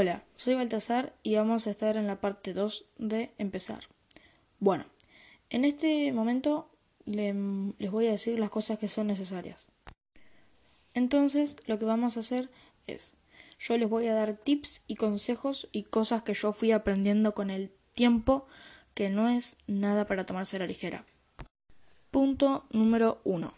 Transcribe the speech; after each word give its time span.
Hola, 0.00 0.22
soy 0.36 0.54
Baltasar 0.54 1.12
y 1.24 1.34
vamos 1.34 1.66
a 1.66 1.70
estar 1.70 1.96
en 1.96 2.06
la 2.06 2.20
parte 2.20 2.54
2 2.54 2.84
de 2.98 3.32
empezar. 3.36 3.80
Bueno, 4.60 4.84
en 5.50 5.64
este 5.64 6.12
momento 6.12 6.70
les 7.04 7.34
voy 7.90 8.06
a 8.06 8.12
decir 8.12 8.38
las 8.38 8.50
cosas 8.50 8.78
que 8.78 8.86
son 8.86 9.08
necesarias. 9.08 9.66
Entonces, 10.94 11.56
lo 11.66 11.80
que 11.80 11.84
vamos 11.84 12.16
a 12.16 12.20
hacer 12.20 12.48
es, 12.86 13.16
yo 13.58 13.76
les 13.76 13.90
voy 13.90 14.06
a 14.06 14.14
dar 14.14 14.34
tips 14.36 14.84
y 14.86 14.94
consejos 14.94 15.68
y 15.72 15.82
cosas 15.82 16.22
que 16.22 16.34
yo 16.34 16.52
fui 16.52 16.70
aprendiendo 16.70 17.34
con 17.34 17.50
el 17.50 17.72
tiempo, 17.90 18.46
que 18.94 19.10
no 19.10 19.28
es 19.28 19.56
nada 19.66 20.06
para 20.06 20.26
tomarse 20.26 20.60
la 20.60 20.68
ligera. 20.68 21.06
Punto 22.12 22.66
número 22.70 23.20
1. 23.24 23.52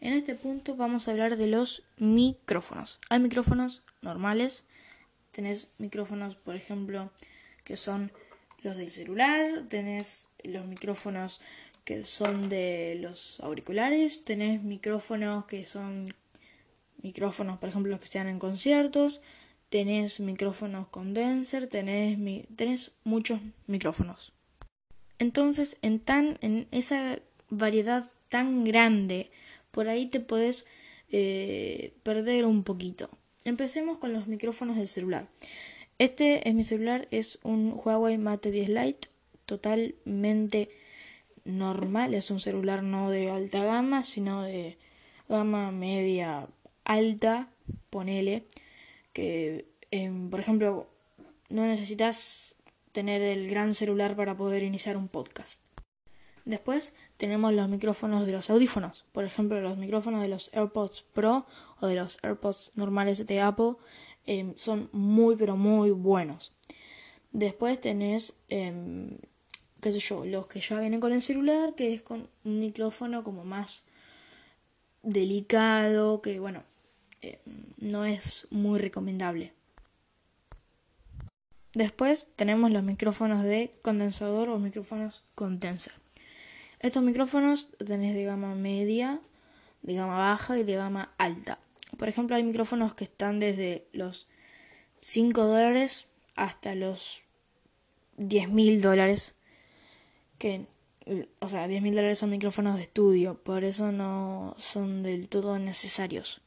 En 0.00 0.14
este 0.14 0.34
punto 0.34 0.74
vamos 0.74 1.06
a 1.06 1.12
hablar 1.12 1.36
de 1.36 1.46
los 1.46 1.84
micrófonos. 1.96 2.98
Hay 3.08 3.20
micrófonos 3.20 3.84
normales, 4.02 4.64
tenés 5.36 5.68
micrófonos, 5.76 6.34
por 6.34 6.56
ejemplo, 6.56 7.10
que 7.62 7.76
son 7.76 8.10
los 8.62 8.74
del 8.74 8.90
celular, 8.90 9.64
tenés 9.68 10.28
los 10.42 10.64
micrófonos 10.64 11.42
que 11.84 12.06
son 12.06 12.48
de 12.48 12.96
los 13.02 13.38
auriculares, 13.40 14.24
tenés 14.24 14.62
micrófonos 14.62 15.44
que 15.44 15.66
son 15.66 16.14
micrófonos, 17.02 17.58
por 17.58 17.68
ejemplo, 17.68 17.90
los 17.90 18.00
que 18.00 18.06
están 18.06 18.28
en 18.28 18.38
conciertos, 18.38 19.20
tenés 19.68 20.20
micrófonos 20.20 20.88
condenser, 20.88 21.68
tenés, 21.68 22.18
tenés 22.56 22.92
muchos 23.04 23.38
micrófonos. 23.66 24.32
Entonces, 25.18 25.76
en 25.82 26.00
tan 26.00 26.38
en 26.40 26.66
esa 26.70 27.18
variedad 27.50 28.10
tan 28.30 28.64
grande, 28.64 29.30
por 29.70 29.90
ahí 29.90 30.06
te 30.06 30.20
podés 30.20 30.64
eh, 31.10 31.92
perder 32.04 32.46
un 32.46 32.64
poquito. 32.64 33.10
Empecemos 33.46 33.98
con 33.98 34.12
los 34.12 34.26
micrófonos 34.26 34.76
del 34.76 34.88
celular. 34.88 35.28
Este 35.98 36.48
es 36.48 36.54
mi 36.56 36.64
celular, 36.64 37.06
es 37.12 37.38
un 37.44 37.74
Huawei 37.76 38.18
Mate 38.18 38.50
10 38.50 38.68
Lite, 38.70 39.08
totalmente 39.46 40.68
normal, 41.44 42.14
es 42.14 42.32
un 42.32 42.40
celular 42.40 42.82
no 42.82 43.08
de 43.08 43.30
alta 43.30 43.62
gama, 43.62 44.02
sino 44.02 44.42
de 44.42 44.78
gama 45.28 45.70
media 45.70 46.48
alta, 46.82 47.48
ponele, 47.88 48.46
que 49.12 49.66
em, 49.92 50.28
por 50.28 50.40
ejemplo 50.40 50.88
no 51.48 51.68
necesitas 51.68 52.56
tener 52.90 53.22
el 53.22 53.48
gran 53.48 53.76
celular 53.76 54.16
para 54.16 54.36
poder 54.36 54.64
iniciar 54.64 54.96
un 54.96 55.06
podcast. 55.06 55.60
Después 56.44 56.96
tenemos 57.16 57.52
los 57.52 57.68
micrófonos 57.68 58.26
de 58.26 58.32
los 58.32 58.50
audífonos, 58.50 59.04
por 59.12 59.24
ejemplo 59.24 59.60
los 59.60 59.76
micrófonos 59.76 60.22
de 60.22 60.28
los 60.28 60.50
AirPods 60.52 61.02
Pro 61.14 61.46
o 61.80 61.86
de 61.86 61.94
los 61.94 62.18
AirPods 62.22 62.72
normales 62.76 63.26
de 63.26 63.40
Apple 63.40 63.74
em, 64.26 64.54
son 64.56 64.88
muy 64.92 65.36
pero 65.36 65.56
muy 65.56 65.90
buenos. 65.90 66.52
Después 67.32 67.80
tenés, 67.80 68.34
em, 68.48 69.18
qué 69.80 69.92
sé 69.92 69.98
yo, 69.98 70.24
los 70.24 70.46
que 70.46 70.60
ya 70.60 70.80
vienen 70.80 71.00
con 71.00 71.12
el 71.12 71.22
celular, 71.22 71.74
que 71.74 71.92
es 71.94 72.02
con 72.02 72.28
un 72.44 72.60
micrófono 72.60 73.22
como 73.24 73.44
más 73.44 73.86
delicado, 75.02 76.22
que 76.22 76.40
bueno, 76.40 76.62
em, 77.22 77.38
no 77.78 78.04
es 78.04 78.48
muy 78.50 78.78
recomendable. 78.78 79.52
Después 81.74 82.28
tenemos 82.36 82.70
los 82.70 82.82
micrófonos 82.82 83.44
de 83.44 83.74
condensador 83.82 84.48
o 84.48 84.58
micrófonos 84.58 85.24
condenser. 85.34 86.05
Estos 86.86 87.02
micrófonos 87.02 87.70
tenés 87.84 88.14
de 88.14 88.22
gama 88.22 88.54
media, 88.54 89.18
de 89.82 89.94
gama 89.94 90.18
baja 90.18 90.56
y 90.56 90.62
de 90.62 90.76
gama 90.76 91.12
alta. 91.18 91.58
Por 91.98 92.08
ejemplo, 92.08 92.36
hay 92.36 92.44
micrófonos 92.44 92.94
que 92.94 93.02
están 93.02 93.40
desde 93.40 93.88
los 93.92 94.28
5 95.00 95.46
dólares 95.46 96.06
hasta 96.36 96.76
los 96.76 97.22
10 98.18 98.50
mil 98.50 98.80
dólares. 98.80 99.34
Que, 100.38 100.66
o 101.40 101.48
sea, 101.48 101.66
10 101.66 101.82
mil 101.82 101.96
dólares 101.96 102.18
son 102.18 102.30
micrófonos 102.30 102.76
de 102.76 102.82
estudio, 102.82 103.34
por 103.42 103.64
eso 103.64 103.90
no 103.90 104.54
son 104.56 105.02
del 105.02 105.26
todo 105.26 105.58
necesarios. 105.58 106.40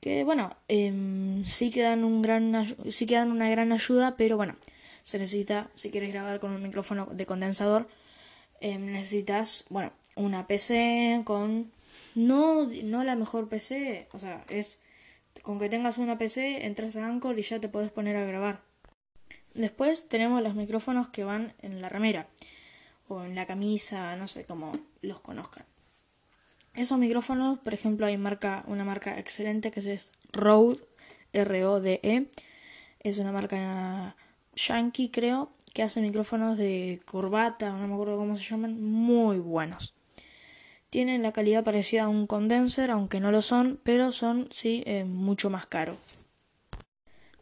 Que 0.00 0.24
bueno, 0.24 0.56
eh, 0.68 1.42
sí, 1.44 1.70
que 1.70 1.82
dan 1.82 2.04
un 2.04 2.22
gran, 2.22 2.64
sí 2.88 3.04
que 3.04 3.16
dan 3.16 3.30
una 3.30 3.50
gran 3.50 3.70
ayuda, 3.72 4.16
pero 4.16 4.38
bueno, 4.38 4.56
se 5.02 5.18
necesita, 5.18 5.68
si 5.74 5.90
quieres 5.90 6.10
grabar 6.10 6.40
con 6.40 6.52
un 6.52 6.62
micrófono 6.62 7.04
de 7.12 7.26
condensador, 7.26 7.86
Em, 8.60 8.92
necesitas, 8.92 9.64
bueno, 9.68 9.92
una 10.14 10.46
PC 10.46 11.22
con... 11.24 11.72
No, 12.14 12.66
no 12.84 13.04
la 13.04 13.14
mejor 13.14 13.48
PC, 13.48 14.08
o 14.12 14.18
sea, 14.18 14.44
es 14.48 14.78
con 15.42 15.58
que 15.58 15.68
tengas 15.68 15.98
una 15.98 16.16
PC, 16.16 16.66
entras 16.66 16.96
a 16.96 17.06
Anchor 17.06 17.38
y 17.38 17.42
ya 17.42 17.60
te 17.60 17.68
puedes 17.68 17.90
poner 17.90 18.16
a 18.16 18.24
grabar. 18.24 18.62
Después 19.54 20.08
tenemos 20.08 20.42
los 20.42 20.54
micrófonos 20.54 21.08
que 21.08 21.24
van 21.24 21.54
en 21.60 21.82
la 21.82 21.88
remera 21.88 22.26
o 23.08 23.22
en 23.22 23.34
la 23.34 23.46
camisa, 23.46 24.16
no 24.16 24.28
sé 24.28 24.44
cómo 24.44 24.72
los 25.02 25.20
conozcan. 25.20 25.64
Esos 26.74 26.98
micrófonos, 26.98 27.58
por 27.58 27.72
ejemplo, 27.72 28.06
hay 28.06 28.18
marca, 28.18 28.64
una 28.66 28.84
marca 28.84 29.18
excelente 29.18 29.70
que 29.70 29.80
es 29.80 30.12
Rode, 30.32 30.80
R-O-D-E. 31.32 32.26
Es 33.00 33.18
una 33.18 33.32
marca 33.32 34.14
yankee, 34.54 35.10
creo, 35.10 35.50
que 35.76 35.82
hace 35.82 36.00
micrófonos 36.00 36.56
de 36.56 37.02
corbata, 37.04 37.70
no 37.70 37.86
me 37.86 37.92
acuerdo 37.92 38.16
cómo 38.16 38.34
se 38.34 38.42
llaman, 38.42 38.82
muy 38.82 39.36
buenos. 39.36 39.92
Tienen 40.88 41.20
la 41.20 41.32
calidad 41.32 41.64
parecida 41.64 42.04
a 42.04 42.08
un 42.08 42.26
condenser, 42.26 42.90
aunque 42.90 43.20
no 43.20 43.30
lo 43.30 43.42
son, 43.42 43.78
pero 43.82 44.10
son 44.10 44.48
sí 44.50 44.82
eh, 44.86 45.04
mucho 45.04 45.50
más 45.50 45.66
caros. 45.66 45.98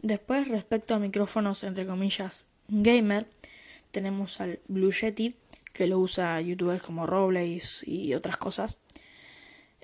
Después, 0.03 0.49
respecto 0.49 0.97
a 0.97 0.99
micrófonos 0.99 1.63
entre 1.63 1.87
comillas 1.87 2.49
gamer, 2.67 3.29
tenemos 3.93 4.41
al 4.41 4.59
Blue 4.67 4.91
Yeti, 4.91 5.37
que 5.73 5.87
lo 5.87 6.01
usa 6.01 6.41
youtubers 6.41 6.83
como 6.83 7.07
Robles 7.07 7.87
y 7.87 8.15
otras 8.15 8.37
cosas. 8.37 8.79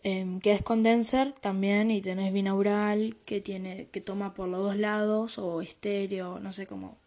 Em, 0.03 0.41
que 0.41 0.50
es 0.50 0.62
condenser 0.62 1.34
también 1.34 1.93
y 1.93 2.00
tenés 2.00 2.32
binaural 2.32 3.17
que 3.25 3.41
tiene 3.41 3.87
que 3.93 4.00
toma 4.00 4.34
por 4.34 4.49
los 4.49 4.61
dos 4.61 4.77
lados 4.77 5.38
o 5.38 5.62
estéreo, 5.62 6.41
no 6.41 6.50
sé 6.50 6.67
cómo 6.67 7.00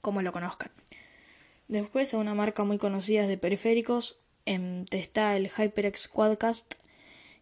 como 0.00 0.22
lo 0.22 0.32
conozcan. 0.32 0.70
Después, 1.68 2.14
a 2.14 2.18
una 2.18 2.34
marca 2.34 2.64
muy 2.64 2.78
conocida 2.78 3.26
de 3.26 3.36
periféricos, 3.36 4.18
em, 4.46 4.84
está 4.90 5.36
el 5.36 5.50
HyperX 5.50 6.08
Quadcast, 6.08 6.74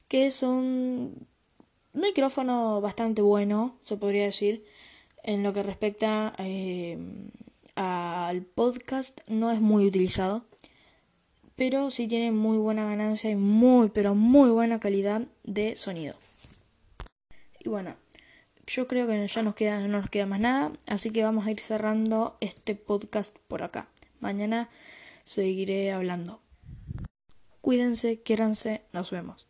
que 0.08 0.26
es 0.26 0.42
un 0.42 1.26
micrófono 1.92 2.80
bastante 2.80 3.22
bueno, 3.22 3.78
se 3.82 3.96
podría 3.96 4.24
decir, 4.24 4.64
en 5.22 5.42
lo 5.42 5.52
que 5.52 5.62
respecta 5.62 6.32
em, 6.38 7.30
al 7.74 8.42
podcast, 8.42 9.20
no 9.28 9.50
es 9.52 9.60
muy 9.60 9.86
utilizado, 9.86 10.44
pero 11.56 11.90
sí 11.90 12.06
tiene 12.06 12.32
muy 12.32 12.58
buena 12.58 12.84
ganancia 12.84 13.30
y 13.30 13.36
muy, 13.36 13.88
pero 13.88 14.14
muy 14.14 14.50
buena 14.50 14.78
calidad 14.78 15.22
de 15.44 15.76
sonido. 15.76 16.14
Y 17.60 17.68
bueno, 17.68 17.96
yo 18.66 18.86
creo 18.86 19.06
que 19.06 19.26
ya 19.26 19.42
nos 19.42 19.54
queda, 19.54 19.80
no 19.80 19.88
nos 19.88 20.10
queda 20.10 20.26
más 20.26 20.40
nada, 20.40 20.72
así 20.86 21.10
que 21.10 21.22
vamos 21.22 21.46
a 21.46 21.50
ir 21.50 21.60
cerrando 21.60 22.36
este 22.40 22.74
podcast 22.74 23.36
por 23.48 23.62
acá. 23.62 23.88
Mañana 24.20 24.68
seguiré 25.22 25.92
hablando. 25.92 26.40
Cuídense, 27.60 28.22
quiéranse, 28.22 28.82
nos 28.92 29.10
vemos. 29.10 29.46